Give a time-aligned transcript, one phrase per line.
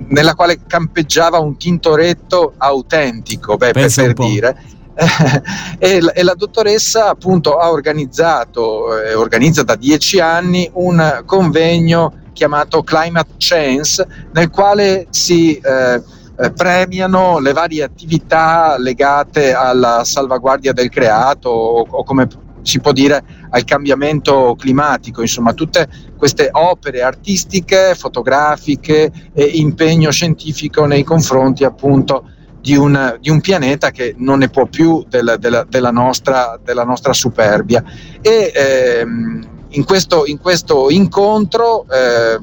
[0.08, 4.58] nella quale campeggiava un tintoretto autentico, beh, per, per dire.
[5.78, 12.82] e, e, la dottoressa appunto ha organizzato, eh, organizza da dieci anni un convegno chiamato
[12.84, 16.02] Climate Change nel quale si eh,
[16.38, 22.26] eh, premiano le varie attività legate alla salvaguardia del creato o, o come
[22.66, 30.86] si può dire al cambiamento climatico, insomma tutte queste opere artistiche, fotografiche e impegno scientifico
[30.86, 32.28] nei confronti appunto
[32.60, 36.84] di un, di un pianeta che non ne può più del, della, della, nostra, della,
[36.84, 37.84] nostra, superbia.
[38.20, 42.40] E ehm, in, questo, in, questo, incontro eh,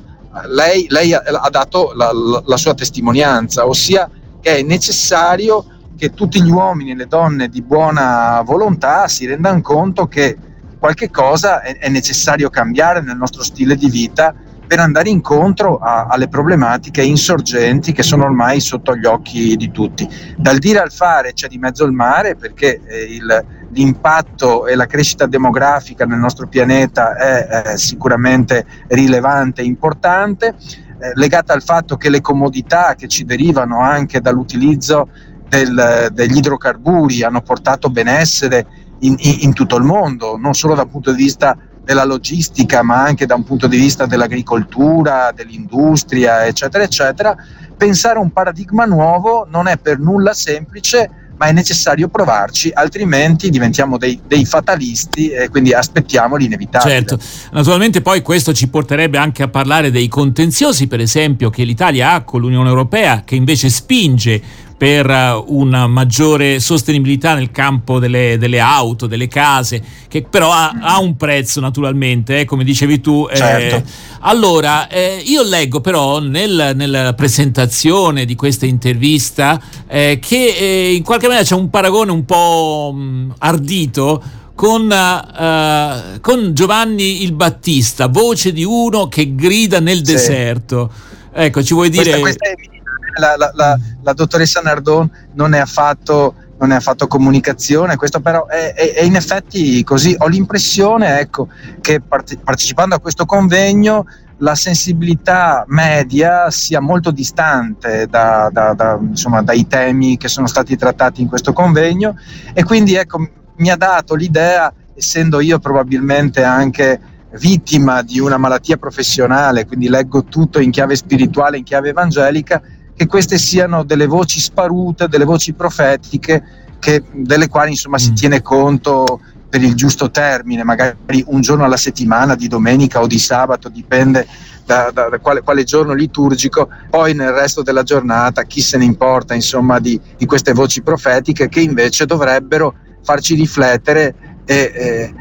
[0.46, 2.12] lei, lei, ha dato la,
[2.44, 4.08] la sua testimonianza, ossia
[4.40, 5.66] che è necessario
[6.02, 10.36] che tutti gli uomini e le donne di buona volontà si rendano conto che
[10.76, 14.34] qualche cosa è, è necessario cambiare nel nostro stile di vita
[14.66, 20.08] per andare incontro a, alle problematiche insorgenti che sono ormai sotto gli occhi di tutti.
[20.36, 24.86] Dal dire al fare c'è di mezzo il mare perché eh, il, l'impatto e la
[24.86, 31.96] crescita demografica nel nostro pianeta è eh, sicuramente rilevante e importante, eh, legata al fatto
[31.96, 35.08] che le comodità che ci derivano anche dall'utilizzo
[35.52, 38.66] del, degli idrocarburi hanno portato benessere
[39.00, 41.54] in, in, tutto il mondo, non solo dal punto di vista
[41.84, 47.36] della logistica, ma anche da un punto di vista dell'agricoltura, dell'industria, eccetera, eccetera.
[47.76, 53.50] Pensare a un paradigma nuovo non è per nulla semplice, ma è necessario provarci, altrimenti
[53.50, 56.92] diventiamo dei, dei, fatalisti e quindi aspettiamo l'inevitabile.
[56.92, 57.18] Certo,
[57.50, 62.22] naturalmente poi questo ci porterebbe anche a parlare dei contenziosi, per esempio, che l'Italia ha
[62.22, 64.40] con l'Unione Europea, che invece spinge
[64.82, 70.72] per eh, una maggiore sostenibilità nel campo delle, delle auto, delle case, che però ha,
[70.80, 73.28] ha un prezzo naturalmente, eh, come dicevi tu.
[73.30, 73.36] Eh.
[73.36, 73.88] Certo.
[74.22, 81.04] allora, eh, io leggo però nel, nella presentazione di questa intervista eh, che eh, in
[81.04, 84.22] qualche maniera c'è un paragone un po' mh, mm, ardito
[84.56, 90.12] con, uh, con, Giovanni il Battista, voce di uno che grida nel sì.
[90.12, 90.90] deserto.
[91.32, 92.18] Ecco, ci vuoi dire...
[92.18, 92.71] Questa, questa è
[93.18, 98.20] la, la, la, la dottoressa Nardon non ne ha fatto non è affatto comunicazione, questo
[98.20, 100.14] però è, è, è, in effetti così.
[100.16, 101.48] Ho l'impressione ecco,
[101.80, 104.06] che parte, partecipando a questo convegno
[104.38, 110.76] la sensibilità media sia molto distante da, da, da, insomma, dai temi che sono stati
[110.76, 112.16] trattati in questo convegno
[112.52, 117.00] e quindi ecco, mi ha dato l'idea, essendo io probabilmente anche
[117.38, 122.60] vittima di una malattia professionale, quindi leggo tutto in chiave spirituale, in chiave evangelica,
[122.94, 126.42] che queste siano delle voci sparute, delle voci profetiche,
[126.78, 128.14] che, delle quali insomma si mm.
[128.14, 133.18] tiene conto per il giusto termine, magari un giorno alla settimana, di domenica o di
[133.18, 134.26] sabato, dipende
[134.64, 138.84] da, da, da quale, quale, giorno liturgico, poi nel resto della giornata chi se ne
[138.84, 144.14] importa insomma di, di queste voci profetiche che invece dovrebbero farci riflettere
[144.44, 145.14] e eh,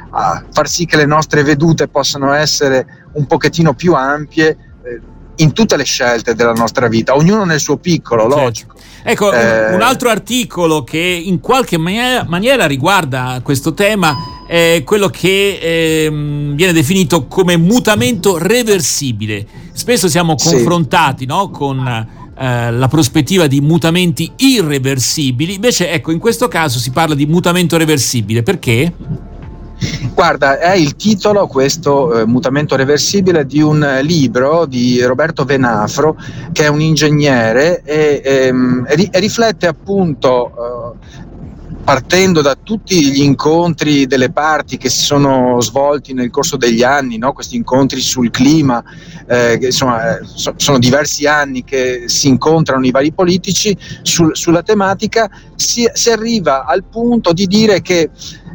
[0.51, 4.57] far sì che le nostre vedute possano essere un pochettino più ampie
[5.41, 8.39] in tutte le scelte della nostra vita, ognuno nel suo piccolo, certo.
[8.39, 8.75] logico.
[9.03, 14.15] Ecco, eh, un altro articolo che in qualche maniera, maniera riguarda questo tema
[14.47, 16.09] è quello che eh,
[16.53, 19.45] viene definito come mutamento reversibile.
[19.73, 21.25] Spesso siamo confrontati sì.
[21.25, 21.79] no, con
[22.37, 27.77] eh, la prospettiva di mutamenti irreversibili, invece ecco, in questo caso si parla di mutamento
[27.77, 28.93] reversibile, perché?
[30.13, 36.15] Guarda, è il titolo, questo eh, mutamento reversibile, di un libro di Roberto Venafro,
[36.51, 41.29] che è un ingegnere e, ehm, e riflette appunto eh,
[41.83, 47.17] partendo da tutti gli incontri delle parti che si sono svolti nel corso degli anni,
[47.17, 47.33] no?
[47.33, 48.83] questi incontri sul clima,
[49.27, 54.61] eh, insomma, eh, so, sono diversi anni che si incontrano i vari politici sul, sulla
[54.61, 58.09] tematica, si, si, arriva al punto di dire che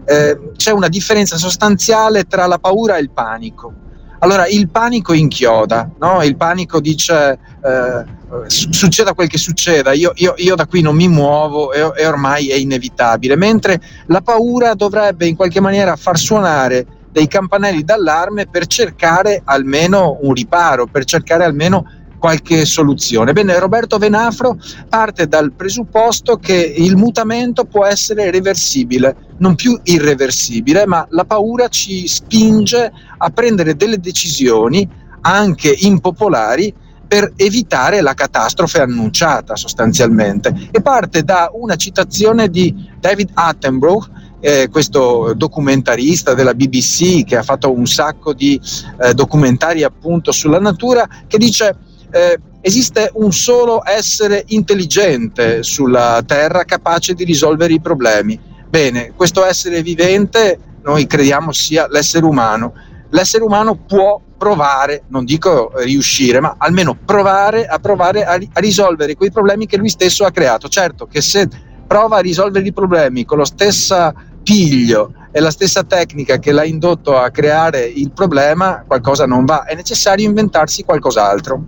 [0.07, 3.73] eh, c'è una differenza sostanziale tra la paura e il panico.
[4.21, 6.23] Allora, il panico inchioda, no?
[6.23, 8.05] il panico dice eh,
[8.47, 12.49] succeda quel che succeda, io, io, io, da qui non mi muovo e, e ormai
[12.49, 18.67] è inevitabile, mentre la paura dovrebbe in qualche maniera far suonare dei campanelli d'allarme per
[18.67, 21.85] cercare almeno un riparo, per cercare almeno
[22.19, 23.33] qualche soluzione.
[23.33, 30.87] Bene, Roberto Venafro parte dal presupposto che il mutamento può essere reversibile, non più irreversibile,
[30.87, 34.89] ma la paura ci spinge a prendere delle decisioni
[35.23, 36.73] anche impopolari
[37.07, 44.11] per evitare la catastrofe annunciata sostanzialmente e parte da una citazione di David Attenborough
[44.41, 48.61] eh, questo documentarista della BBC che ha fatto un sacco di
[49.01, 51.77] eh, documentari appunto sulla natura che dice
[52.11, 58.39] eh, esiste un solo essere intelligente sulla Terra capace di risolvere i problemi.
[58.69, 62.73] Bene, questo essere vivente noi crediamo sia l'essere umano.
[63.11, 69.15] L'essere umano può provare, non dico riuscire, ma almeno provare a provare a, a risolvere
[69.15, 70.69] quei problemi che lui stesso ha creato.
[70.69, 71.49] Certo che se
[71.87, 76.65] prova a risolvere i problemi con lo stesso piglio e la stessa tecnica che l'ha
[76.65, 81.65] indotto a creare il problema, qualcosa non va, è necessario inventarsi qualcos'altro.